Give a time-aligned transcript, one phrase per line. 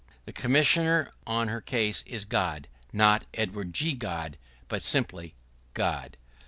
[0.25, 3.93] The Commissioner on her case is God; not Edward G.
[3.93, 5.35] God, but simply
[5.75, 6.17] God.